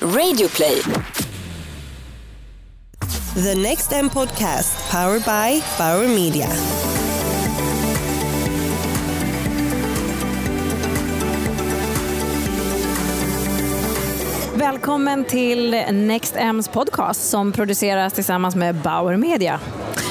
[0.00, 0.82] Radioplay.
[3.34, 6.48] The Next M podcast powered by Bauer Media.
[14.54, 19.60] Välkommen till Next M's podcast som produceras tillsammans med Bauer Media.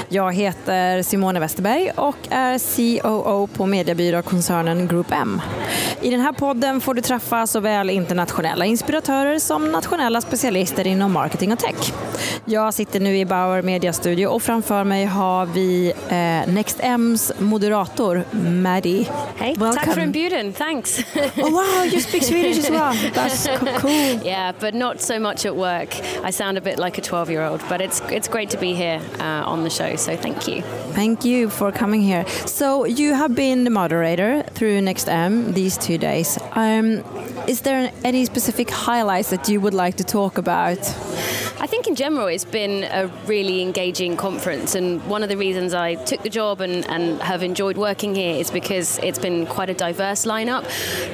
[0.10, 5.42] Jag heter Simone Westerberg och är COO på mediebyråkoncernen Group M.
[6.06, 11.54] I den här podden får du träffa såväl internationella inspiratörer som nationella specialister inom marketing
[11.54, 11.94] och tech.
[12.46, 17.32] Jag sitter nu i Bauer Media Studio och framför mig har vi eh, Next M's
[17.44, 19.08] moderator Maddie.
[19.40, 19.74] Welcome.
[19.74, 20.54] tack för inbjudan.
[20.54, 21.00] Thanks.
[21.38, 23.12] Oh wow, you speak Swedish as well.
[23.14, 24.28] That's co- cool.
[24.28, 25.96] yeah, but not so much at work.
[26.30, 29.52] I sound a bit like a 12-year-old, but it's it's great to be here uh,
[29.52, 29.96] on the show.
[29.96, 30.62] So thank you.
[30.94, 32.26] Thank you for coming here.
[32.46, 36.38] So you have been the moderator through Next M these two days.
[36.54, 37.04] Um,
[37.48, 40.80] is there any specific highlights that you would like to talk about?
[41.58, 45.74] I think in general it's been a really engaging conference, and one of the reasons
[45.74, 49.70] I took the job and, and have enjoyed working here is because it's been quite
[49.70, 50.66] a diverse lineup,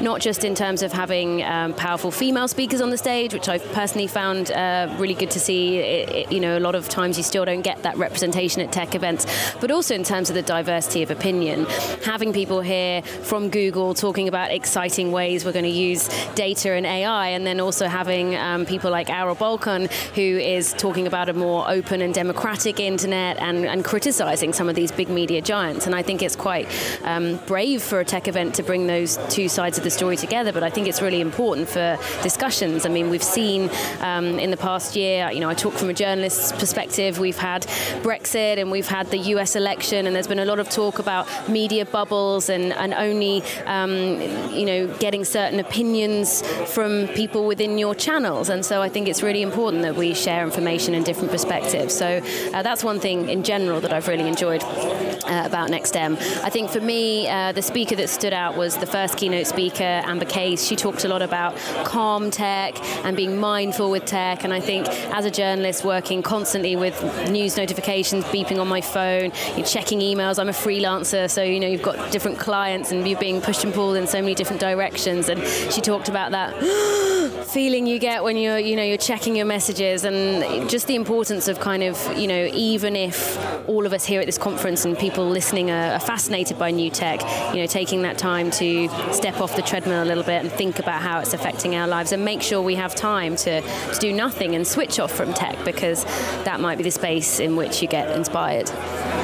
[0.01, 3.63] not just in terms of having um, powerful female speakers on the stage, which I've
[3.73, 5.77] personally found uh, really good to see.
[5.77, 8.71] It, it, you know, a lot of times you still don't get that representation at
[8.71, 9.27] tech events,
[9.61, 11.65] but also in terms of the diversity of opinion.
[12.03, 16.87] Having people here from Google talking about exciting ways we're going to use data and
[16.87, 21.33] AI, and then also having um, people like Aral Balkan, who is talking about a
[21.33, 25.85] more open and democratic internet and, and criticizing some of these big media giants.
[25.85, 26.67] And I think it's quite
[27.03, 30.51] um, brave for a tech event to bring those two sides of the story together,
[30.51, 32.85] but I think it's really important for discussions.
[32.85, 35.93] I mean, we've seen um, in the past year, you know, I talk from a
[35.93, 37.63] journalist's perspective, we've had
[38.03, 41.27] Brexit and we've had the US election, and there's been a lot of talk about
[41.49, 44.19] media bubbles and, and only, um,
[44.51, 46.41] you know, getting certain opinions
[46.73, 48.49] from people within your channels.
[48.49, 51.93] And so I think it's really important that we share information and different perspectives.
[51.95, 52.21] So
[52.53, 56.17] uh, that's one thing in general that I've really enjoyed uh, about NextM.
[56.43, 59.83] I think for me, uh, the speaker that stood out was the first keynote speaker,
[59.83, 60.65] Amber Case.
[60.65, 64.43] She talked a lot about calm tech and being mindful with tech.
[64.43, 69.31] And I think as a journalist working constantly with news notifications beeping on my phone,
[69.55, 70.39] you're checking emails.
[70.39, 73.73] I'm a freelancer, so you know you've got different clients and you're being pushed and
[73.73, 75.29] pulled in so many different directions.
[75.29, 75.41] And
[75.73, 76.51] she talked about that
[77.47, 80.95] feeling you get when you're you know you're checking your messages and Um, just the
[80.95, 83.37] importance of kind of you know even if
[83.69, 86.89] all of us here at this conference and people listening are, are fascinated by new
[86.89, 87.21] tech
[87.53, 90.79] you know taking that time to step off the treadmill a little bit and think
[90.79, 94.11] about how it's affecting our lives and make sure we have time to, to do
[94.11, 96.03] nothing and switch off from tech because
[96.43, 98.69] that might be the space in which you get inspired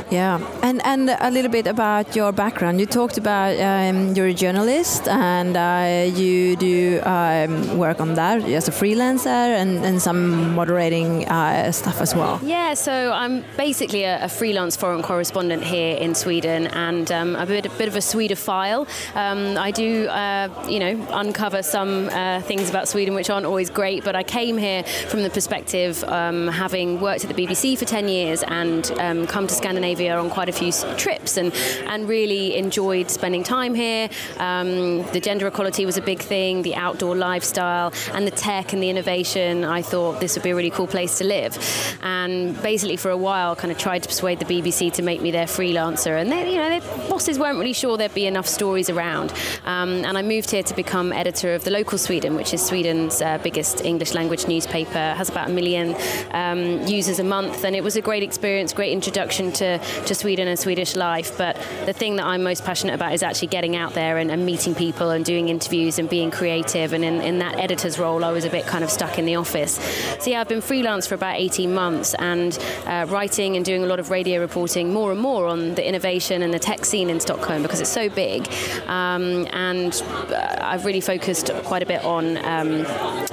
[0.09, 2.79] Yeah, and and a little bit about your background.
[2.79, 8.41] You talked about um, you're a journalist and uh, you do um, work on that
[8.43, 12.39] as a freelancer and, and some moderating uh, stuff as well.
[12.41, 17.45] Yeah, so I'm basically a, a freelance foreign correspondent here in Sweden, and um, a
[17.45, 18.87] bit, a bit of a Swedophile.
[19.13, 23.69] Um, I do, uh, you know, uncover some uh, things about Sweden which aren't always
[23.69, 27.83] great, but I came here from the perspective um, having worked at the BBC for
[27.83, 31.53] 10 years and um, come to Scandinavia on quite a few trips and,
[31.85, 34.09] and really enjoyed spending time here.
[34.37, 38.81] Um, the gender equality was a big thing, the outdoor lifestyle, and the tech and
[38.81, 39.63] the innovation.
[39.63, 41.57] I thought this would be a really cool place to live.
[42.01, 45.31] And basically, for a while, kind of tried to persuade the BBC to make me
[45.31, 46.19] their freelancer.
[46.19, 49.33] And they, you know, their bosses weren't really sure there'd be enough stories around.
[49.65, 53.21] Um, and I moved here to become editor of the local Sweden, which is Sweden's
[53.21, 55.13] uh, biggest English language newspaper.
[55.17, 55.95] Has about a million
[56.31, 60.47] um, users a month, and it was a great experience, great introduction to, to Sweden
[60.47, 61.37] and Swedish life.
[61.37, 61.55] But
[61.85, 64.75] the thing that I'm most passionate about is actually getting out there and, and meeting
[64.75, 66.93] people and doing interviews and being creative.
[66.93, 69.35] And in, in that editor's role, I was a bit kind of stuck in the
[69.35, 69.73] office.
[70.19, 73.87] So yeah, I've been freelance for about 18 months and uh, writing and doing a
[73.87, 77.19] lot of radio reporting more and more on the innovation and the tech scene in
[77.19, 78.47] Stockholm because it's so big.
[78.87, 79.93] Um, and
[80.29, 82.85] uh, I've really focused quite a bit on um,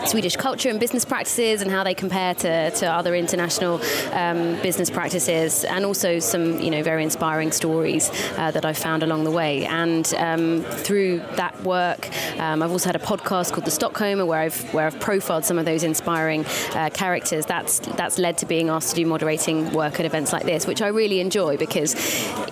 [0.07, 3.81] Swedish culture and business practices and how they compare to, to other international
[4.13, 9.03] um, business practices, and also some you know very inspiring stories uh, that I've found
[9.03, 9.65] along the way.
[9.67, 12.09] And um, through that work,
[12.39, 15.59] um, I've also had a podcast called The Stockholmer where I've where I've profiled some
[15.59, 16.45] of those inspiring
[16.75, 17.47] uh, characters.
[17.47, 20.83] That's that's led to being asked to do moderating work at events like this, which
[20.83, 21.95] I really enjoy because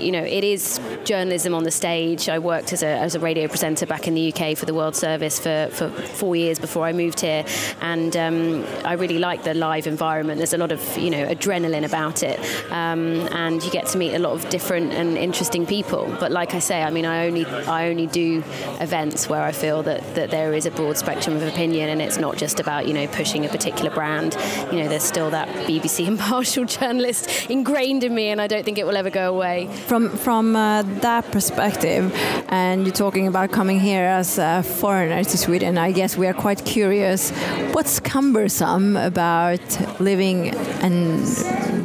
[0.00, 2.28] you know it is journalism on the stage.
[2.28, 4.96] I worked as a, as a radio presenter back in the UK for the World
[4.96, 7.44] Service for, for four years before I moved here,
[7.80, 10.38] and um, I really like the live environment.
[10.38, 12.38] There's a lot of you know adrenaline about it,
[12.70, 16.14] um, and you get to meet a lot of different and interesting people.
[16.20, 18.42] But like I say, I mean, I only I only do
[18.80, 22.18] events where I feel that, that there is a broad spectrum of opinion, and it's
[22.18, 24.36] not just about you know pushing a particular brand.
[24.70, 28.78] You know, there's still that BBC impartial journalist ingrained in me, and I don't think
[28.78, 29.68] it will ever go away.
[29.86, 32.12] From from uh, that perspective,
[32.48, 36.34] and you're talking about coming here as a foreigner to Sweden, I guess we are
[36.34, 37.30] quite curious.
[37.72, 39.60] What's cumbersome about
[40.00, 41.26] living and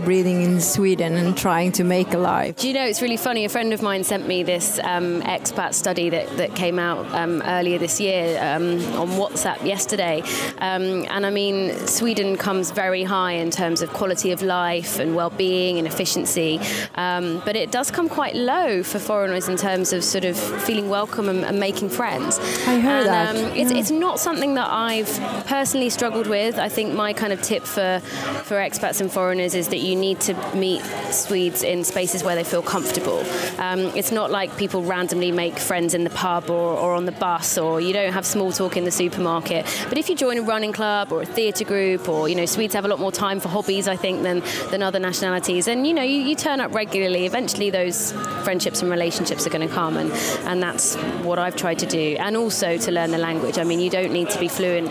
[0.07, 2.55] breathing in Sweden and trying to make a life?
[2.55, 3.43] Do you know, it's really funny.
[3.43, 7.41] A friend of mine sent me this um, expat study that, that came out um,
[7.41, 10.21] earlier this year um, on WhatsApp yesterday.
[10.59, 15.13] Um, and I mean, Sweden comes very high in terms of quality of life and
[15.13, 16.61] well being and efficiency.
[16.95, 20.87] Um, but it does come quite low for foreigners in terms of sort of feeling
[20.87, 22.39] welcome and, and making friends.
[22.65, 23.35] I heard and, that.
[23.35, 25.09] Um, it's, it's not something that I've
[25.47, 26.57] personally struggled with.
[26.57, 27.99] I think my kind of tip for,
[28.45, 32.43] for expats and foreigners is that you need to meet Swedes in spaces where they
[32.43, 33.23] feel comfortable.
[33.59, 37.11] Um, it's not like people randomly make friends in the pub or, or on the
[37.11, 39.65] bus, or you don't have small talk in the supermarket.
[39.89, 42.73] But if you join a running club or a theatre group, or you know, Swedes
[42.73, 45.67] have a lot more time for hobbies, I think, than than other nationalities.
[45.67, 47.25] And you know, you, you turn up regularly.
[47.25, 48.11] Eventually, those
[48.43, 50.11] friendships and relationships are going to come, and
[50.47, 52.17] and that's what I've tried to do.
[52.19, 53.57] And also to learn the language.
[53.57, 54.89] I mean, you don't need to be fluent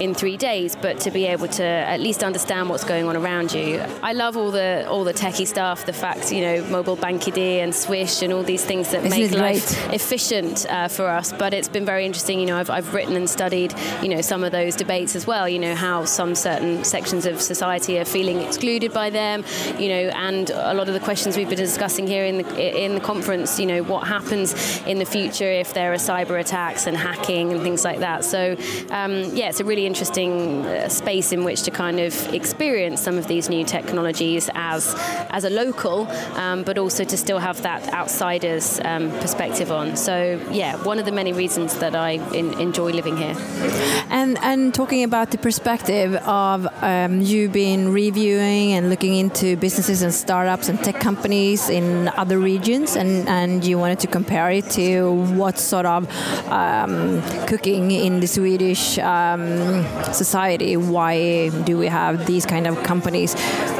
[0.00, 3.52] in three days, but to be able to at least understand what's going on around
[3.52, 3.80] you.
[4.02, 7.74] I love all the all the techie stuff, the fact you know mobile BankID and
[7.74, 11.32] Swish and all these things that Isn't make life efficient uh, for us.
[11.32, 12.40] But it's been very interesting.
[12.40, 15.48] You know, I've, I've written and studied you know some of those debates as well.
[15.48, 19.44] You know how some certain sections of society are feeling excluded by them.
[19.78, 22.94] You know, and a lot of the questions we've been discussing here in the in
[22.94, 23.58] the conference.
[23.58, 27.62] You know, what happens in the future if there are cyber attacks and hacking and
[27.62, 28.24] things like that.
[28.24, 28.56] So
[28.90, 33.18] um, yeah, it's a really interesting uh, space in which to kind of experience some
[33.18, 34.94] of these new technologies as
[35.30, 36.06] as a local,
[36.36, 39.96] um, but also to still have that outsiders um, perspective on.
[39.96, 43.36] So yeah, one of the many reasons that I in, enjoy living here.
[44.10, 50.02] And and talking about the perspective of um, you being reviewing and looking into businesses
[50.02, 54.68] and startups and tech companies in other regions, and, and you wanted to compare it
[54.70, 56.08] to what sort of
[56.48, 60.76] um, cooking in the Swedish um, society.
[60.76, 63.34] Why do we have these kind of companies?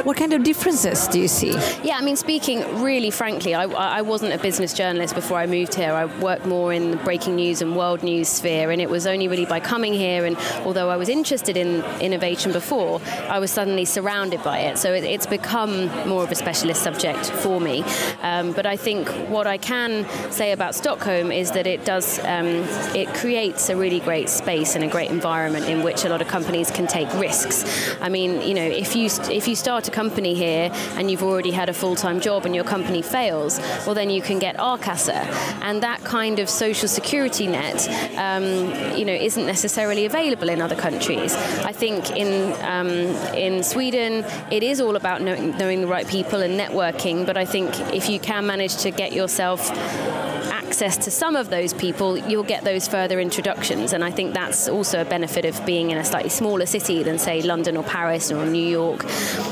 [0.05, 1.53] What kind of differences do you see?
[1.83, 5.75] Yeah, I mean, speaking really frankly, I, I wasn't a business journalist before I moved
[5.75, 5.93] here.
[5.93, 9.29] I worked more in the breaking news and world news sphere, and it was only
[9.29, 13.85] really by coming here, and although I was interested in innovation before, I was suddenly
[13.85, 14.79] surrounded by it.
[14.79, 17.85] So it, it's become more of a specialist subject for me.
[18.23, 22.47] Um, but I think what I can say about Stockholm is that it does, um,
[22.95, 26.29] it creates a really great space and a great environment in which a lot of
[26.29, 27.65] companies can take risks.
[28.01, 31.51] I mean, you know, if you if you start a company here and you've already
[31.51, 35.25] had a full-time job and your company fails, well then you can get a-kassa,
[35.63, 38.45] and that kind of social security net, um,
[38.97, 41.35] you know, isn't necessarily available in other countries.
[41.65, 42.89] I think in um,
[43.35, 47.45] in Sweden it is all about knowing, knowing the right people and networking, but I
[47.45, 49.71] think if you can manage to get yourself
[50.79, 53.93] access to some of those people, you'll get those further introductions.
[53.93, 57.19] And I think that's also a benefit of being in a slightly smaller city than,
[57.19, 59.05] say, London or Paris or New York.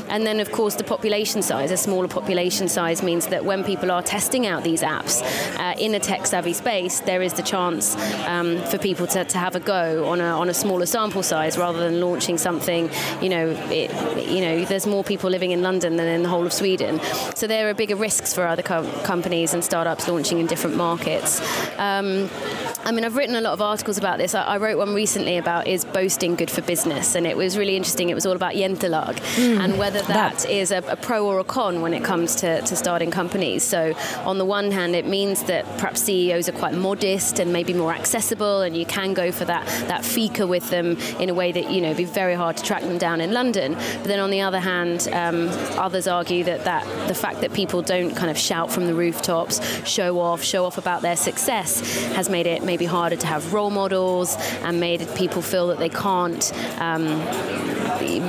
[0.07, 1.69] And then, of course, the population size.
[1.71, 5.21] A smaller population size means that when people are testing out these apps
[5.59, 9.37] uh, in a tech savvy space, there is the chance um, for people to, to
[9.37, 12.89] have a go on a, on a smaller sample size rather than launching something,
[13.21, 13.91] you know, it,
[14.29, 17.01] you know, there's more people living in London than in the whole of Sweden.
[17.35, 21.16] So there are bigger risks for other co- companies and startups launching in different markets.
[21.77, 22.29] Um,
[22.87, 24.33] I mean, I've written a lot of articles about this.
[24.33, 27.75] I, I, wrote one recently about is boasting good for business, and it was really
[27.75, 28.09] interesting.
[28.09, 30.49] It was all about Jantelagen mm, and whether that, that.
[30.49, 33.65] is a, a, pro or a con when it comes to, to starting companies.
[33.65, 37.73] So, on the one hand, it means that perhaps CEOs are quite modest and maybe
[37.73, 41.51] more accessible, and you can go for that that fika with them in a way
[41.51, 43.73] that you know be very hard to track them down in London.
[43.73, 47.81] But then on the other hand, um, others argue that that the fact that people
[47.81, 51.81] don't kind of shout from the rooftops, show off, show off about their success,
[52.13, 55.79] has made it maybe maybe harder to have role models and made people feel that
[55.79, 57.07] they can't um,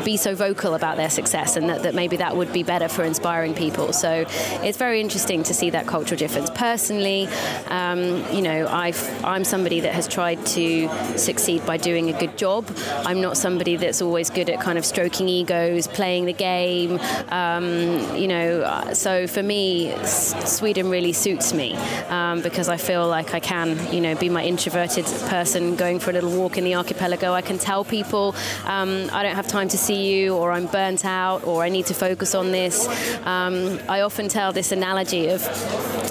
[0.04, 3.04] be so vocal about their success and that, that maybe that would be better for
[3.04, 3.92] inspiring people.
[3.92, 4.24] So
[4.62, 6.48] it's very interesting to see that cultural difference.
[6.50, 7.28] Personally,
[7.68, 8.92] um, you know, i
[9.24, 10.88] am somebody that has tried to
[11.18, 12.66] succeed by doing a good job.
[13.04, 16.98] I'm not somebody that's always good at kind of stroking egos, playing the game.
[17.28, 21.74] Um, you know, so for me, Sweden really suits me
[22.08, 26.10] um, because I feel like I can, you know, be my introverted person going for
[26.10, 27.32] a little walk in the archipelago.
[27.32, 31.04] I can tell people um, I don't have time to see you, or I'm burnt
[31.04, 32.86] out, or I need to focus on this.
[33.26, 35.40] Um, I often tell this analogy of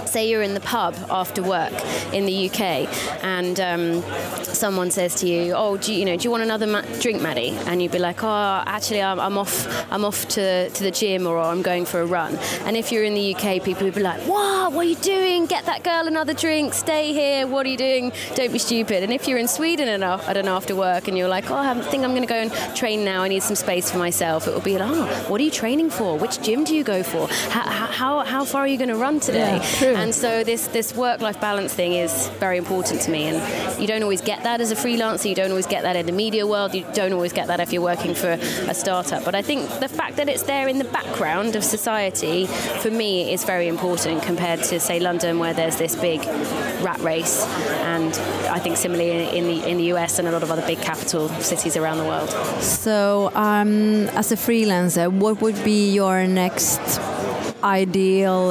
[0.08, 1.74] say you're in the pub after work
[2.14, 2.62] in the UK
[3.24, 4.02] and um,
[4.44, 7.22] someone says to you, "Oh, do you, you, know, do you want another ma- drink,
[7.22, 9.68] Maddy?" And you'd be like, "Oh, actually, I'm, I'm, off.
[9.92, 13.04] I'm off to, to the gym, or I'm going for a run." And if you're
[13.04, 14.74] in the UK, people would be like, "What?
[14.74, 15.46] What are you doing?
[15.46, 16.74] Get that girl another drink.
[16.74, 17.48] Stay here.
[17.48, 18.07] What are you doing?
[18.36, 21.28] Don't be stupid." And if you're in Sweden and at an after work and you're
[21.28, 23.24] like, "Oh, I think I'm going to go and train now.
[23.24, 25.90] I need some space for myself," it will be like, "Oh, what are you training
[25.90, 26.18] for?
[26.18, 27.28] Which gym do you go for?
[27.50, 27.62] How,
[28.00, 31.40] how, how far are you going to run today?" Yeah, and so this this work-life
[31.40, 33.38] balance thing is very important to me, and
[33.82, 35.30] you don't always get that as a freelancer.
[35.30, 36.74] You don't always get that in the media world.
[36.74, 38.32] You don't always get that if you're working for
[38.74, 39.24] a startup.
[39.24, 42.48] But I think the fact that it's there in the background of society
[42.82, 46.22] for me is very important compared to say London, where there's this big
[46.88, 47.46] rat race,
[47.92, 50.80] and I think similarly in the in the US and a lot of other big
[50.82, 52.30] capital cities around the world.
[52.62, 56.80] So, um, as a freelancer, what would be your next
[57.64, 58.50] ideal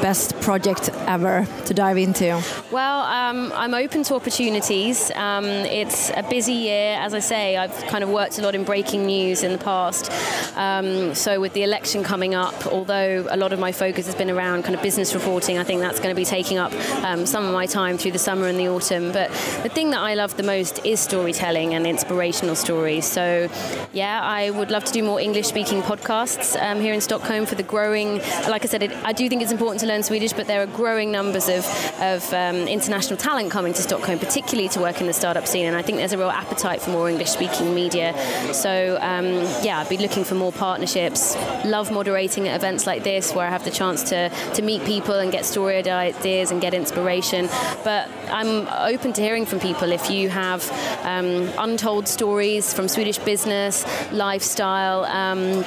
[0.00, 2.42] best project ever to dive into?
[2.70, 5.10] Well, um, I'm open to opportunities.
[5.12, 7.56] Um, it's a busy year, as I say.
[7.56, 10.10] I've kind of worked a lot in breaking news in the past.
[10.56, 14.30] Um, so with the election coming up, although a lot of my focus has been
[14.30, 16.72] around kind of business reporting, I think that's going to be taking up
[17.04, 19.12] um, some of my time through the summer and the autumn.
[19.12, 19.30] But
[19.62, 23.04] the thing that I love the most is storytelling and inspirational stories.
[23.04, 23.48] So
[23.92, 27.62] yeah, I would love to do more English-speaking podcasts um, here in Stockholm for the
[27.62, 30.62] growing like I said, it, I do think it's important to learn Swedish, but there
[30.62, 31.66] are growing numbers of,
[32.00, 35.66] of um, international talent coming to Stockholm, particularly to work in the startup scene.
[35.66, 38.14] And I think there's a real appetite for more English speaking media.
[38.52, 39.26] So, um,
[39.62, 41.36] yeah, I'd be looking for more partnerships.
[41.64, 45.14] Love moderating at events like this where I have the chance to, to meet people
[45.14, 47.48] and get story ideas and get inspiration.
[47.84, 50.68] But I'm open to hearing from people if you have
[51.02, 55.64] um, untold stories from Swedish business, lifestyle, um,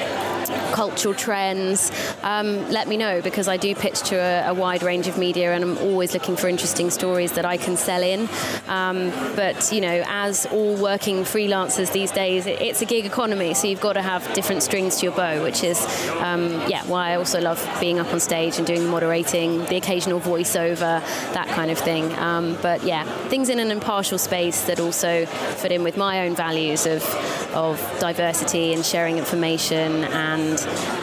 [0.73, 1.91] cultural trends.
[2.23, 5.53] Um, let me know because I do pitch to a, a, wide range of media
[5.53, 8.29] and I'm always looking for interesting stories that I can sell in.
[8.67, 13.53] Um, but, you know, as all working freelancers these days, it, it's a gig economy,
[13.53, 15.83] so you've got to have different strings to your bow, which is,
[16.19, 19.77] um, yeah, why I also love being up on stage and doing the moderating, the
[19.77, 21.01] occasional voiceover,
[21.33, 22.13] that kind of thing.
[22.19, 26.35] Um, but yeah, things in an impartial space that also fit in with my own
[26.35, 27.03] values of,
[27.55, 30.59] of diversity and sharing information and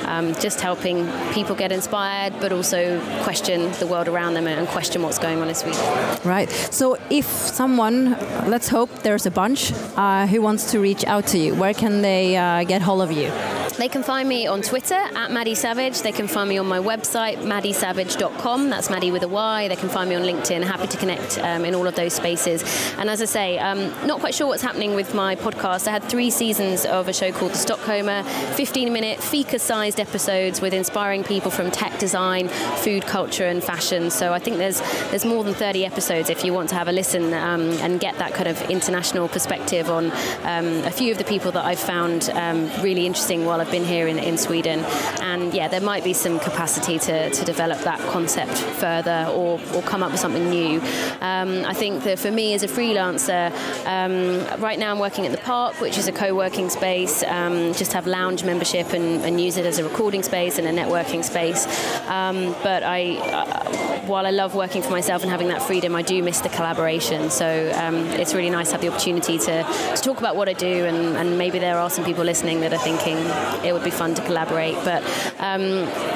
[0.06, 5.02] um, just helping people get inspired, but also question the world around them and question
[5.02, 5.80] what's going on in Sweden.
[6.24, 6.48] Right.
[6.50, 8.12] So, if someone,
[8.48, 12.02] let's hope there's a bunch, uh, who wants to reach out to you, where can
[12.02, 13.30] they uh, get hold of you?
[13.78, 16.00] They can find me on Twitter at Maddy Savage.
[16.00, 18.70] They can find me on my website, maddysavage.com.
[18.70, 19.68] That's Maddy with a Y.
[19.68, 20.64] They can find me on LinkedIn.
[20.64, 22.64] Happy to connect um, in all of those spaces.
[22.96, 25.86] And as I say, um, not quite sure what's happening with my podcast.
[25.86, 30.62] I had three seasons of a show called The Stockholmer, 15 minute, fika sized episodes
[30.62, 34.10] with inspiring people from tech design, food culture, and fashion.
[34.10, 34.80] So I think there's,
[35.10, 38.16] there's more than 30 episodes if you want to have a listen um, and get
[38.16, 40.06] that kind of international perspective on
[40.44, 43.72] um, a few of the people that I've found um, really interesting while I've I've
[43.72, 44.84] been here in, in Sweden.
[45.20, 49.82] And yeah, there might be some capacity to, to develop that concept further or, or
[49.82, 50.80] come up with something new.
[51.20, 53.50] Um, I think that for me as a freelancer,
[53.86, 57.74] um, right now I'm working at the Park, which is a co working space, um,
[57.74, 61.24] just have lounge membership and, and, use it as a recording space and a networking
[61.24, 61.66] space.
[62.08, 66.02] Um, but I, uh, while I love working for myself and having that freedom, I
[66.02, 67.30] do miss the collaboration.
[67.30, 70.52] So um, it's really nice to have the opportunity to, to talk about what I
[70.52, 73.16] do, and, and maybe there are some people listening that are thinking,
[73.64, 74.74] it would be fun to collaborate.
[74.84, 75.02] But
[75.38, 75.62] um,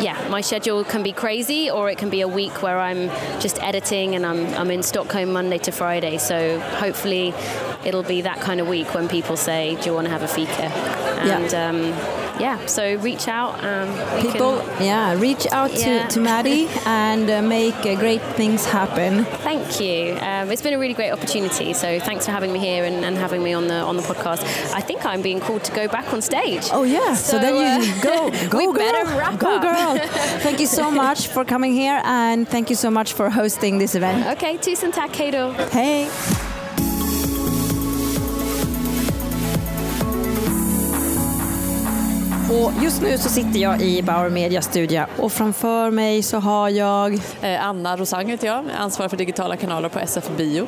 [0.02, 3.08] yeah, my schedule can be crazy, or it can be a week where I'm
[3.40, 6.18] just editing and I'm, I'm in Stockholm Monday to Friday.
[6.18, 7.32] So hopefully,
[7.84, 10.28] it'll be that kind of week when people say, "Do you want to have a
[10.28, 10.64] fika?"
[11.20, 11.68] And Yeah.
[11.68, 13.52] um, yeah, so reach out.
[13.64, 13.88] Um,
[14.22, 16.06] People, can- yeah, reach out Yeah.
[16.06, 19.24] to, to Maddy and uh, make uh, great things happen.
[19.44, 20.16] Thank you.
[20.20, 21.72] Um, it's been a really great opportunity.
[21.74, 24.42] So thanks for having me here and, and having me on the on the podcast.
[24.74, 26.68] I think I'm being called to go back on stage.
[26.72, 29.62] Oh yeah, so, then you uh, go, go we girl, better wrap go up.
[29.62, 30.08] girl.
[30.42, 33.94] thank you so much for coming here and thank you so much for hosting this
[33.94, 34.26] event.
[34.36, 35.54] Okay, tusen tack, hej då.
[35.72, 36.49] Hej!
[42.50, 46.68] Och just nu så sitter jag i Bauer Media studio och framför mig så har
[46.68, 50.66] jag eh, Anna Rosang heter jag, ansvarar för digitala kanaler på SF Bio.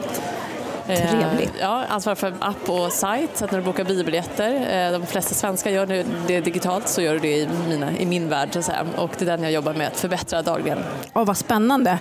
[0.89, 1.53] Eh, Trevligt.
[1.61, 4.55] Ja, ansvarar för app och sajt, så att när du bokar biobiljetter,
[4.87, 8.07] eh, de flesta svenskar gör nu det digitalt, så gör du det i, mina, i
[8.07, 8.73] min värld så.
[8.97, 10.79] Och det är den jag jobbar med att förbättra dagligen.
[11.13, 11.99] Åh, vad spännande.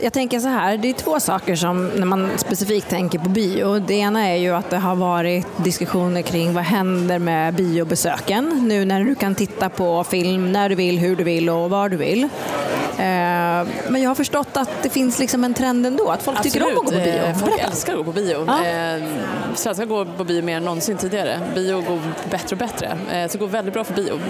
[0.00, 3.78] Jag tänker så här, det är två saker som när man specifikt tänker på bio.
[3.78, 8.84] Det ena är ju att det har varit diskussioner kring vad händer med biobesöken nu
[8.84, 11.96] när du kan titta på film när du vill, hur du vill och var du
[11.96, 12.28] vill.
[12.98, 16.62] Eh, Men jag har förstått att det finns liksom en trend ändå, att folk tycker
[16.62, 17.12] om att gå på bio.
[17.14, 17.68] Eh, Folk Berätta.
[17.70, 18.44] älskar att gå på bio.
[18.46, 18.64] Ja.
[18.66, 19.02] Eh,
[19.54, 21.40] svenskar går på bio mer än någonsin tidigare.
[21.54, 21.98] Bio går
[22.30, 22.98] bättre och bättre.
[23.28, 24.20] Så det går väldigt bra för bio.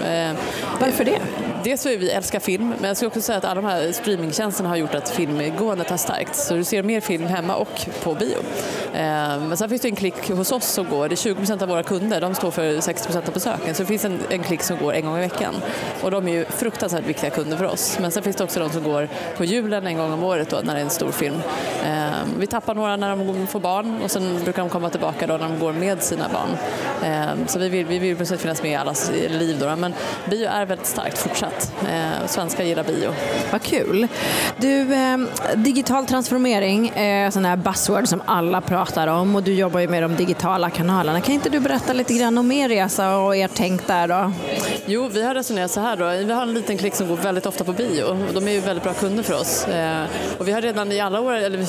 [0.81, 1.19] Varför det?
[1.63, 3.91] Dels så är vi älskar film, men jag skulle också säga att alla de här
[3.91, 6.47] streamingtjänsterna har gjort att filmgåendet har stärkts.
[6.47, 8.37] Så du ser mer film hemma och på bio.
[8.93, 11.83] Men sen finns det en klick hos oss som går, det är 20% av våra
[11.83, 13.75] kunder, de står för 60% av besöken.
[13.75, 15.55] Så det finns en, en klick som går en gång i veckan.
[16.01, 17.97] Och de är ju fruktansvärt viktiga kunder för oss.
[18.01, 20.59] Men sen finns det också de som går på julen en gång om året då,
[20.63, 21.35] när det är en stor film.
[21.85, 25.33] Eh, Vi tappar några när de får barn och sen brukar de komma tillbaka då
[25.37, 26.57] när de går med sina barn.
[27.11, 29.75] Eh, Så vi vill, vi vill sätt finnas med i allas liv då.
[29.75, 29.93] Men
[30.25, 31.73] bio är väldigt starkt fortsatt.
[31.89, 33.09] Eh, Svenskar gillar bio.
[33.51, 34.07] Vad kul.
[34.57, 35.17] Du, eh,
[35.55, 40.03] digital transformering är sån här buzzword som alla pratar om och du jobbar ju med
[40.03, 41.21] de digitala kanalerna.
[41.21, 44.31] Kan inte du berätta lite grann om er resa och ert tänk där då?
[44.85, 46.05] Jo, vi har resonerat så här då.
[46.25, 48.83] Vi har en liten klick som går väldigt ofta på bio de är ju väldigt
[48.83, 49.67] bra kunder för oss.
[49.67, 50.05] Eh,
[50.37, 51.65] och vi har redan i alla år, eller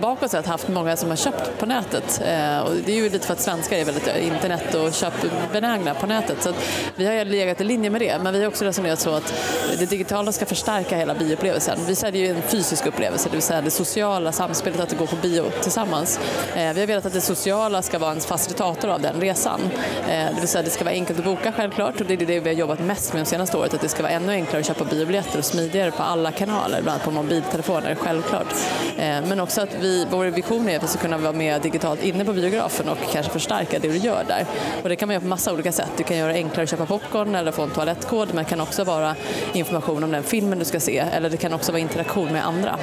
[0.00, 2.20] bakåt sett, haft många som har köpt på nätet.
[2.24, 5.94] Eh, och det är ju lite för att svenskar är väldigt eh, internet och köpbenägna
[5.94, 6.42] på nätet.
[6.42, 6.56] Så att
[6.94, 8.18] vi har legat i linje med det.
[8.22, 9.34] Men vi har också resonerat så att
[9.78, 11.78] det digitala ska förstärka hela bioupplevelsen.
[11.86, 15.16] Vi säljer ju en fysisk upplevelse, det vill säga det sociala samspelet, att gå på
[15.16, 16.20] bio tillsammans.
[16.54, 19.60] Eh, vi har velat att det sociala ska vara en facilitator av den resan.
[20.08, 22.40] Eh, det vill säga det ska vara enkelt att boka självklart och det är det
[22.40, 24.66] vi har jobbat mest med de senaste året, att det ska vara ännu enklare att
[24.66, 28.54] köpa biobiljetter och smidigare på alla kanaler, bland annat på mobiltelefoner, självklart.
[28.98, 32.02] Eh, men också att vi, vår vision är att vi ska kunna vara med digitalt
[32.02, 34.46] inne på biografen och kanske förstärka det du gör där.
[34.82, 35.90] Och det kan man göra på massa olika sätt.
[35.96, 38.60] Du kan göra det enklare att köpa popcorn eller få en toalettkod, men det kan
[38.60, 39.14] också vara
[39.52, 42.78] information om den filmen du ska se, eller det kan också vara interaktion med andra.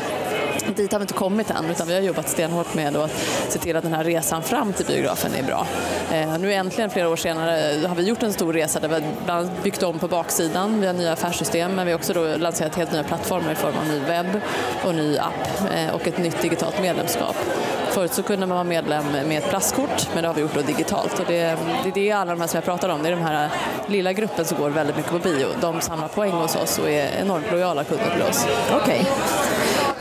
[0.75, 3.11] Dit har vi inte kommit än, utan vi har jobbat stenhårt med att
[3.49, 5.67] se till att den här resan fram till biografen är bra.
[6.11, 9.03] Eh, nu äntligen, flera år senare, har vi gjort en stor resa där vi har
[9.25, 12.35] bland annat byggt om på baksidan, vi har nya affärssystem, men vi har också då
[12.37, 14.41] lanserat helt nya plattformar i form av ny webb
[14.85, 17.35] och ny app eh, och ett nytt digitalt medlemskap.
[17.89, 20.61] Förut så kunde man vara medlem med ett plastkort, men det har vi gjort då
[20.61, 21.19] digitalt.
[21.19, 23.25] Och det, det är det alla de här som jag pratar om, det är den
[23.25, 23.49] här
[23.87, 25.47] lilla gruppen som går väldigt mycket på bio.
[25.61, 28.47] De samlar poäng hos oss och är enormt lojala kunder till oss.
[28.71, 29.05] Okej.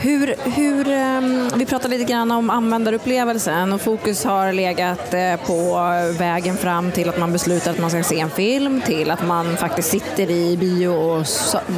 [0.03, 5.81] Hur, hur, ehm, vi pratade lite grann om användarupplevelsen och fokus har legat eh, på
[6.19, 9.57] vägen fram till att man beslutar att man ska se en film till att man
[9.57, 11.25] faktiskt sitter i bio,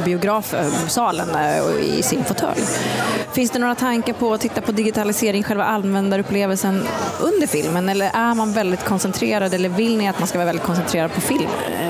[0.05, 2.61] biografsalen eh, i sin fåtölj.
[3.33, 6.83] Finns det några tankar på att titta på digitalisering, själva användarupplevelsen
[7.21, 10.65] under filmen eller är man väldigt koncentrerad eller vill ni att man ska vara väldigt
[10.65, 11.49] koncentrerad på film?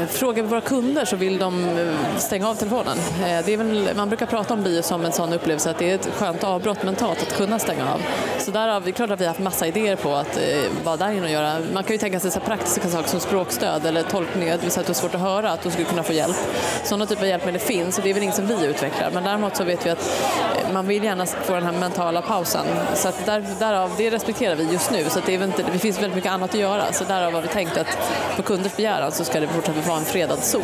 [0.10, 2.98] Frågar vi våra kunder så vill de eh, stänga av telefonen.
[2.98, 5.92] Eh, det är väl, man brukar prata om bio som en sån upplevelse att det
[5.92, 8.02] är ett skönt avbrott mentalt att kunna stänga av.
[8.40, 10.40] Så där har vi, klart att vi har haft massa idéer på att
[10.84, 11.58] vara där inne och göra.
[11.74, 14.82] Man kan ju tänka sig så praktiska saker som språkstöd eller tolkning, det vill säga
[14.82, 16.36] att du har svårt att höra, att du skulle kunna få hjälp.
[16.84, 19.12] Sådana typer av hjälpmedel finns och det är väl inget som vi utvecklar.
[19.14, 20.30] Men däremot så vet vi att
[20.64, 22.66] eh, man vill gärna få den här mentala pausen.
[22.94, 25.06] Så att där, därav, det respekterar vi just nu.
[25.10, 26.94] Så att det, är väl inte, det finns väldigt mycket annat att göra.
[26.94, 27.98] Så därav har vi tänkt att
[28.36, 30.62] på kunders begäran så ska det fortsätta vara en fredad zon.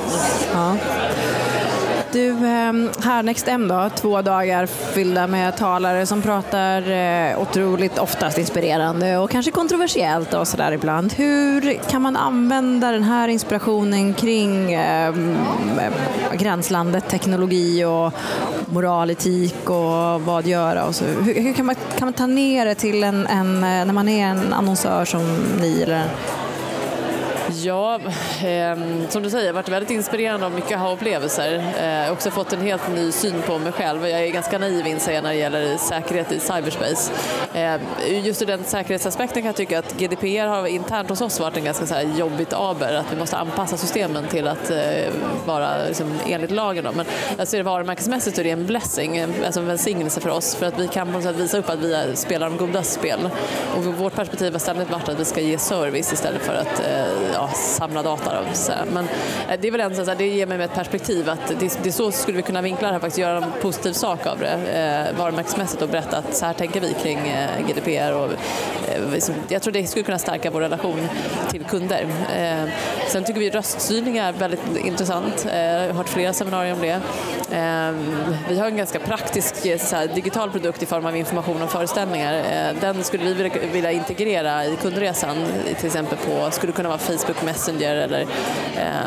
[0.53, 0.77] Ja.
[2.11, 7.99] Du, ehm, här Next M då, två dagar fyllda med talare som pratar eh, otroligt
[7.99, 11.13] oftast inspirerande och kanske kontroversiellt och sådär ibland.
[11.13, 15.13] Hur kan man använda den här inspirationen kring eh,
[16.33, 18.13] gränslandet teknologi och
[18.65, 21.05] moral, etik och vad göra och så.
[21.05, 24.09] Hur, hur kan, man, kan man ta ner det till en, en, eh, när man
[24.09, 25.21] är en annonsör som
[25.61, 26.03] ni eller
[27.63, 27.95] Ja,
[28.43, 28.77] eh,
[29.09, 31.73] som du säger, jag har varit väldigt inspirerad av mycket aha-upplevelser.
[31.79, 34.07] Jag har också fått en helt ny syn på mig själv.
[34.07, 37.11] Jag är ganska naiv inser jag när det gäller säkerhet i cyberspace.
[37.53, 37.79] Eh,
[38.25, 41.63] just ur den säkerhetsaspekten kan jag tycka att GDPR har internt hos oss varit en
[41.63, 44.77] ganska så här jobbigt aber, att vi måste anpassa systemen till att eh,
[45.45, 46.83] vara liksom, enligt lagen.
[46.83, 46.91] Då.
[46.91, 47.05] Men
[47.37, 50.79] jag ser det varumärkesmässigt är det en blessing, alltså en välsignelse för oss, för att
[50.79, 53.29] vi kan på något sätt visa upp att vi spelar de goda spel.
[53.75, 57.05] Och vårt perspektiv har ständigt varit att vi ska ge service istället för att eh,
[57.33, 58.33] ja, samla data.
[58.33, 58.71] Då, så.
[58.93, 59.05] Men
[59.49, 61.89] eh, det är väl en, så här, det ger mig ett perspektiv att det, det
[61.89, 64.47] är så skulle vi kunna vinkla det här, faktiskt göra en positiv sak av det
[65.11, 68.13] eh, varumärkesmässigt och berätta att så här tänker vi kring eh, GDPR.
[68.13, 68.31] Och,
[68.87, 71.07] eh, liksom, jag tror det skulle kunna stärka vår relation
[71.51, 72.07] till kunder.
[72.37, 72.63] Eh,
[73.11, 75.45] Sen tycker vi röststyrning är väldigt intressant.
[75.45, 77.01] Eh, jag har hört flera seminarier om det.
[77.51, 81.67] Ehm, vi har en ganska praktisk eh, här, digital produkt i form av information om
[81.67, 82.33] föreställningar.
[82.33, 85.35] Eh, den skulle vi vilja integrera i kundresan,
[85.77, 88.25] till exempel på, skulle kunna vara Facebook Messenger eller,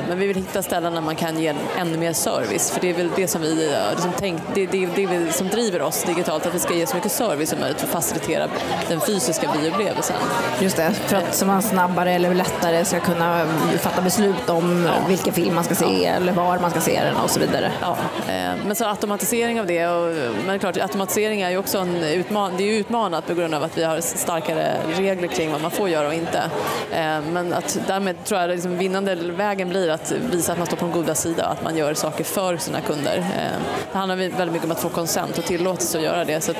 [0.08, 2.94] men vi vill hitta ställen där man kan ge ännu mer service för det är
[2.94, 6.54] väl det som vi liksom tänkt, det, det, det, det som driver oss digitalt, att
[6.54, 8.48] vi ska ge så mycket service som möjligt för att facilitera
[8.88, 10.16] den fysiska bioupplevelsen.
[10.60, 13.46] Just det, för att så man snabbare eller lättare ska kunna
[13.78, 14.92] fatta beslut om ja.
[15.08, 17.72] vilken film man ska se eller var man ska se den och så vidare.
[17.80, 17.96] Ja,
[18.28, 20.14] eh, men så automatisering av det, och,
[20.46, 23.78] men klart automatisering är ju också en utman, det är utmanat på grund av att
[23.78, 26.38] vi har starkare regler kring vad man får göra och inte.
[26.92, 30.66] Eh, men att därmed tror jag att liksom vinnande vägen blir att visa att man
[30.66, 33.18] står på den goda sidan, att man gör saker för sina kunder.
[33.18, 33.58] Eh,
[33.92, 36.40] det handlar väldigt mycket om att få konsent och tillåtelse att göra det.
[36.40, 36.56] Så att,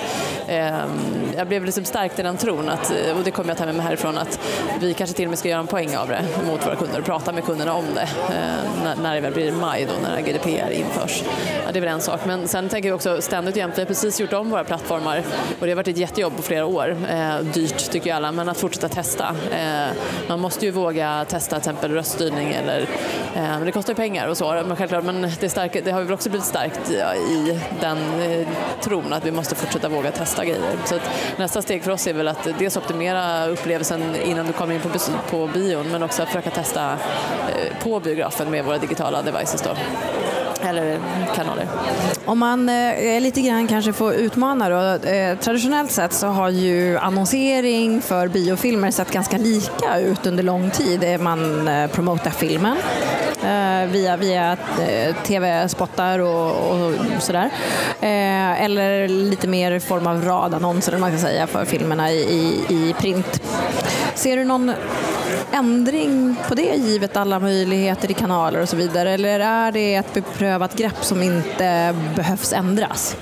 [1.37, 3.85] jag blev liksom stärkt i den tron, att, och det kommer jag ta med mig
[3.85, 4.40] härifrån, att
[4.81, 7.05] vi kanske till och med ska göra en poäng av det mot våra kunder och
[7.05, 11.22] prata med kunderna om det eh, när, det väl blir maj då, när GDPR införs.
[11.66, 12.20] Ja, det är väl en sak.
[12.26, 15.22] Men sen tänker vi också ständigt jämt, vi har precis gjort om våra plattformar
[15.60, 16.96] och det har varit ett jättejobb på flera år.
[17.10, 19.37] Eh, dyrt tycker ju alla, men att fortsätta testa.
[19.52, 19.92] Eh,
[20.28, 22.88] man måste ju våga testa till exempel röststyrning eller,
[23.64, 26.30] det kostar ju pengar och så, men självklart, men det, starka, det har väl också
[26.30, 27.98] blivit starkt ja, i den
[28.80, 30.76] tron att vi måste fortsätta våga testa grejer.
[30.84, 30.98] Så
[31.37, 34.88] nästa steg för oss är väl att dels optimera upplevelsen innan du kommer in på,
[35.30, 36.98] på bion, men också att försöka testa
[37.48, 39.62] Eh, på biografen med våra digitala devices.
[39.62, 39.70] Då
[40.64, 40.98] eller
[41.35, 41.68] kanaler.
[42.24, 45.09] Om man eh, lite grann kanske får utmana då.
[45.09, 50.70] Eh, traditionellt sett så har ju annonsering för biofilmer sett ganska lika ut under lång
[50.70, 51.20] tid.
[51.20, 52.77] Man eh, promotar filmen
[53.44, 57.50] Eh, via, via eh, tv-spottar och, och sådär.
[58.00, 62.74] Eh, eller lite mer i form av radannonser man kan säga för filmerna i, i,
[62.74, 63.42] i print.
[64.14, 64.72] Ser du någon
[65.52, 70.14] ändring på det givet alla möjligheter i kanaler och så vidare eller är det ett
[70.14, 73.16] beprövat grepp som inte behövs ändras?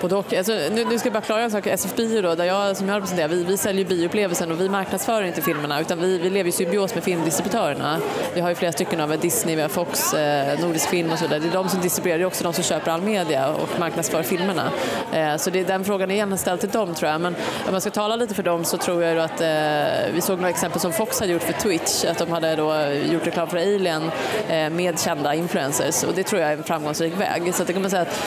[0.00, 0.34] Både och.
[0.34, 1.66] Alltså, nu, nu, ska jag bara klara en sak.
[1.66, 5.22] SF Bio då, där jag, som jag representerar, vi, vi säljer bioupplevelsen och vi marknadsför
[5.22, 7.98] inte filmerna utan vi, vi lever i symbios med filmdistributörerna.
[8.34, 11.26] Vi har ju flera stycken av Disney, vi har Fox, eh, Nordisk Film och så
[11.26, 11.40] där.
[11.40, 14.22] Det är de som distribuerar, det är också de som köper all media och marknadsför
[14.22, 14.70] filmerna.
[15.12, 17.20] Eh, så det, den frågan är igen ställd till dem tror jag.
[17.20, 17.34] Men
[17.66, 20.50] om man ska tala lite för dem så tror jag att eh, vi såg några
[20.50, 22.74] exempel som Fox hade gjort för Twitch, att de hade då
[23.12, 24.10] gjort reklam för Alien
[24.48, 27.54] eh, med kända influencers och det tror jag är en framgångsrik väg.
[27.54, 28.22] Så det kan man säga att,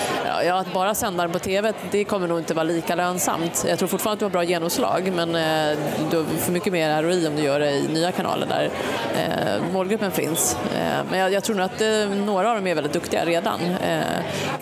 [0.46, 1.61] ja, att bara sända den på TV,
[1.92, 3.66] det kommer nog inte vara lika lönsamt.
[3.68, 5.78] Jag tror fortfarande att du har bra genomslag men eh,
[6.12, 8.70] du får mycket mer ROI om du gör det i nya kanaler där
[9.16, 10.58] eh, målgruppen finns.
[10.76, 11.82] Eh, men jag, jag tror nog att
[12.26, 13.60] några av dem är väldigt duktiga redan.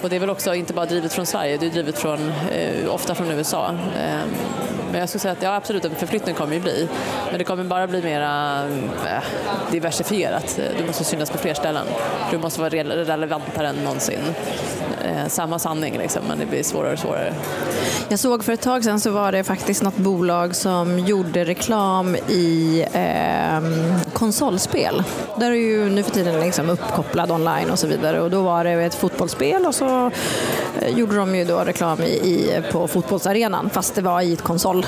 [0.02, 2.34] Och det är väl också inte bara drivet från Sverige, det är drivet från,
[2.90, 3.76] ofta från USA.
[4.92, 6.88] Men jag skulle säga att ja, absolut en förflyttning kommer ju bli.
[7.30, 8.64] Men det kommer bara bli mera
[9.06, 9.24] äh,
[9.72, 10.60] diversifierat.
[10.78, 11.86] Du måste synas på fler ställen.
[12.32, 14.20] Du måste vara relevantare än någonsin.
[15.06, 17.34] Eh, samma sanning liksom, men det blir svårare och svårare.
[18.10, 22.16] Jag såg för ett tag sedan så var det faktiskt något bolag som gjorde reklam
[22.16, 25.04] i eh, konsolspel.
[25.40, 28.64] Där är ju nu för tiden liksom uppkopplad online och så vidare och då var
[28.64, 30.12] det ett fotbollsspel och så
[30.82, 34.42] eh, gjorde de ju då reklam i, i, på fotbollsarenan fast det var i ett
[34.42, 34.86] konsol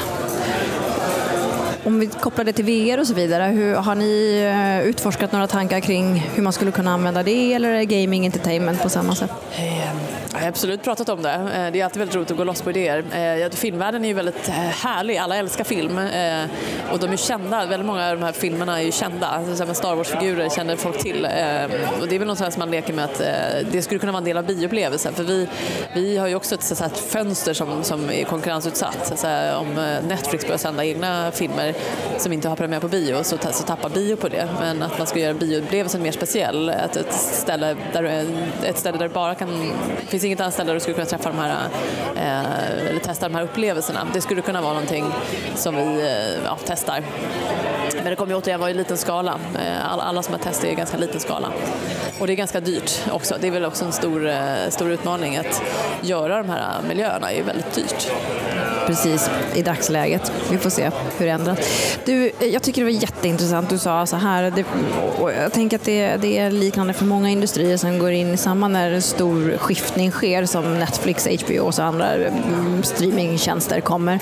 [1.83, 4.41] om vi kopplar det till VR och så vidare, hur, har ni
[4.81, 8.83] eh, utforskat några tankar kring hur man skulle kunna använda det eller är gaming entertainment
[8.83, 9.31] på samma sätt?
[9.55, 9.97] Ehm,
[10.33, 11.33] jag har absolut pratat om det.
[11.33, 13.03] Eh, det är alltid väldigt roligt att gå loss på idéer.
[13.43, 15.97] Eh, filmvärlden är ju väldigt eh, härlig, alla älskar film
[16.91, 17.65] och de är kända.
[17.65, 19.27] Väldigt många av de här filmerna är ju kända.
[19.27, 21.27] Alltså, Star Wars-figurer känner folk till
[22.01, 23.17] och det är väl något som man leker med att
[23.71, 25.47] det skulle kunna vara en del av bioupplevelsen för vi,
[25.93, 29.13] vi har ju också ett, så ett fönster som, som är konkurrensutsatt.
[29.15, 31.73] Så om Netflix börjar sända egna filmer
[32.17, 34.49] som inte har premiär på bio så, så tappar bio på det.
[34.59, 36.69] Men att man ska göra bioupplevelsen mer speciell.
[36.69, 38.25] Att ett, ställe där,
[38.63, 39.71] ett ställe där det bara kan...
[40.21, 41.67] Det finns inget annat ställe där du skulle kunna träffa de här,
[42.15, 44.07] eh, eller testa de här upplevelserna.
[44.13, 45.05] Det skulle kunna vara någonting
[45.55, 47.03] som vi eh, ja, testar.
[47.95, 49.39] Men det kommer ju återigen vara i liten skala.
[49.55, 51.51] Eh, alla, alla som har testat är i ganska liten skala.
[52.19, 53.37] Och det är ganska dyrt också.
[53.41, 55.61] Det är väl också en stor, eh, stor utmaning att
[56.01, 57.27] göra de här miljöerna.
[57.27, 58.11] Det är väldigt dyrt.
[58.87, 60.31] Precis, i dagsläget.
[60.51, 61.57] Vi får se hur det ändras.
[62.05, 64.51] Du, jag tycker det var jätteintressant du sa så här.
[64.55, 64.65] Det,
[65.19, 68.37] och jag tänker att det, det, är liknande för många industrier som går in i
[68.37, 74.19] samma när en stor skiftning sker som Netflix, HBO och andra mm, streamingtjänster kommer.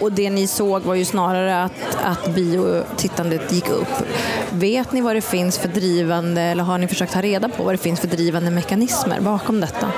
[0.00, 1.72] Och det ni såg var ju snarare att,
[2.04, 3.88] att biotittandet gick upp.
[4.50, 7.74] Vet ni vad det finns för drivande, eller har ni försökt ta reda på vad
[7.74, 9.92] det finns för drivande mekanismer bakom detta?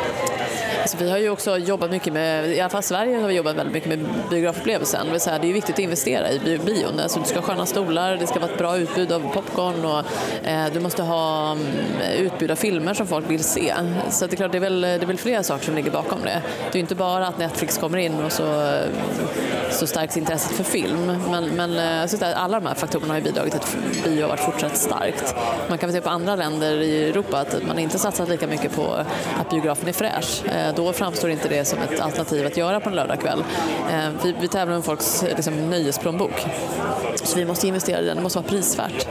[0.94, 3.56] Alltså, vi har ju också jobbat mycket med, i alla fall Sverige har vi jobbat
[3.56, 3.98] väldigt mycket med
[4.30, 5.06] biografupplevelsen.
[5.06, 7.00] Det, vill säga, det är viktigt att investera i bion.
[7.00, 9.98] Alltså, du ska ha sköna stolar, det ska vara ett bra utbud av popcorn och
[10.48, 11.66] eh, du måste ha um,
[12.18, 13.74] utbud av filmer som folk vill se.
[14.10, 16.22] Så det är klart, det är, väl, det är väl flera saker som ligger bakom
[16.22, 16.42] det.
[16.72, 18.78] Det är inte bara att Netflix kommer in och så,
[19.70, 21.18] så stärks intresset för film.
[21.30, 24.22] Men, men eh, så att alla de här faktorerna har ju bidragit till att bio
[24.22, 25.34] har varit fortsatt starkt.
[25.68, 28.76] Man kan väl se på andra länder i Europa att man inte satsat lika mycket
[28.76, 29.04] på
[29.40, 30.44] att biografen är fräsch.
[30.46, 33.44] Eh, då då framstår inte det som ett alternativ att göra på en lördagkväll.
[33.90, 36.46] Eh, vi, vi tävlar med folks liksom, nöjesplånbok.
[37.14, 39.06] Så vi måste investera i den, det måste vara prisvärt.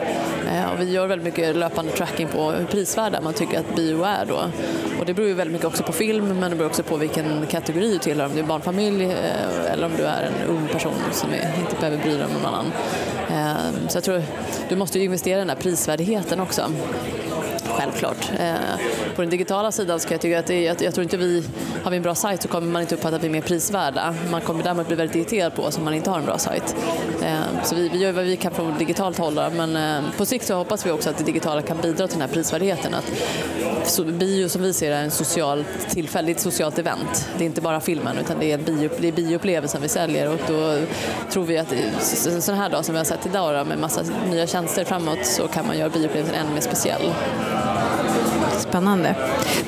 [0.51, 4.03] Eh, och vi gör väldigt mycket löpande tracking på hur prisvärda man tycker att bio
[4.03, 4.39] är då.
[4.99, 7.47] Och det beror ju väldigt mycket också på film men det beror också på vilken
[7.47, 10.93] kategori du tillhör, om du är barnfamilj eh, eller om du är en ung person
[11.11, 12.71] som inte behöver bry dig om någon annan.
[13.87, 14.23] Så jag tror
[14.69, 16.71] du måste investera i den här prisvärdigheten också
[17.67, 18.31] självklart.
[19.15, 21.43] På den digitala sidan så kan jag tycka att det, jag, jag tror inte vi,
[21.83, 24.15] har vi en bra sajt så kommer man inte uppfatta att vi är mer prisvärda.
[24.31, 26.75] Man kommer däremot bli väldigt irriterad på oss om man inte har en bra sajt.
[27.23, 30.45] Eh, så vi, vi gör vad vi kan från digitalt håll men eh, på sikt
[30.45, 32.93] så hoppas vi också att det digitala kan bidra till den här prisvärdheten.
[32.93, 33.11] Att
[34.05, 37.29] bio som vi ser är en social tillfälle, ett socialt event.
[37.37, 40.39] Det är inte bara filmen utan det är, bio, det är bioupplevelsen vi säljer och
[40.47, 40.77] då
[41.31, 41.73] tror vi att
[42.27, 45.47] en sån här dag som vi har sett idag med massa nya tjänster framåt så
[45.47, 47.13] kan man göra bioupplevelsen ännu mer speciell.
[48.73, 49.15] Spännande.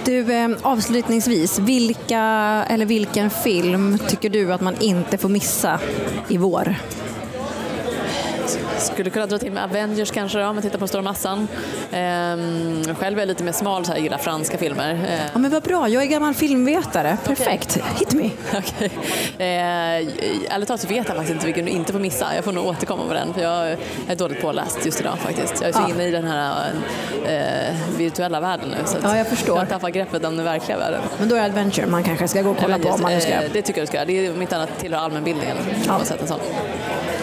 [0.06, 2.20] Du, eh, avslutningsvis, vilka
[2.70, 5.80] eller vilken film tycker du att man inte får missa
[6.28, 6.76] i vår?
[8.96, 11.48] Skulle kunna dra till med Avengers kanske då, om man tittar på stora massan.
[11.92, 14.92] Ehm, själv är jag lite mer smal, så här, gillar franska filmer.
[14.94, 15.30] Ehm.
[15.34, 17.18] Ja, men vad bra, jag är gammal filmvetare.
[17.26, 17.92] Perfekt, okay.
[18.00, 18.30] hit me.
[18.58, 18.90] Okay.
[19.38, 20.10] Ehm,
[20.50, 22.36] ärligt talat så vet jag faktiskt inte vilken du inte får missa.
[22.36, 23.78] Jag får nog återkomma på den, för jag
[24.08, 25.62] är dåligt påläst just idag faktiskt.
[25.62, 25.90] Jag är så ja.
[25.90, 26.72] inne i den här
[27.26, 28.78] eh, virtuella världen nu.
[28.86, 29.56] Så ja, jag förstår.
[29.56, 31.02] Jag har tappat greppet om den verkliga världen.
[31.20, 33.32] Men då är Adventure man kanske ska gå och kolla Avengers, på om man ska.
[33.32, 34.06] Eh, det tycker jag du ska.
[34.06, 35.58] Det är om inte annat tillhör allmänbildningen.
[35.88, 36.00] Ja.
[36.04, 36.40] Sett en sån.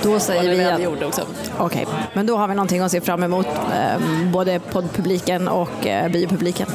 [0.03, 0.83] Då säger vi att...
[0.83, 1.23] gjorde också.
[1.59, 2.03] Okej, okay.
[2.15, 6.67] men då har vi någonting att se fram emot, eh, både poddpubliken och eh, biopubliken.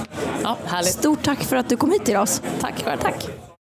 [0.44, 0.94] Ja, härligt.
[0.94, 2.42] Stort tack för att du kom hit till oss.
[2.60, 3.00] Tack själv.
[3.02, 3.47] Tack.